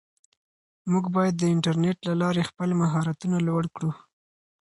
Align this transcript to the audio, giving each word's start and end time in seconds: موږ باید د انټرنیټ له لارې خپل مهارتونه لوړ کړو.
موږ 0.91 1.05
باید 1.15 1.35
د 1.37 1.43
انټرنیټ 1.53 1.97
له 2.09 2.13
لارې 2.21 2.47
خپل 2.49 2.69
مهارتونه 2.81 3.37
لوړ 3.47 3.63
کړو. 3.75 3.91